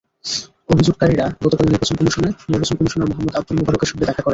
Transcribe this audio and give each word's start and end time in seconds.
অভিযোগকারীরা 0.69 1.25
গতকাল 1.43 1.65
নির্বাচন 1.67 1.95
কমিশনে 1.99 2.29
নির্বাচন 2.49 2.75
কমিশনার 2.77 3.09
মোহাম্মদ 3.09 3.33
আবদুল 3.35 3.57
মোবারকের 3.59 3.89
সঙ্গে 3.91 4.05
দেখা 4.05 4.15
করেন। 4.15 4.29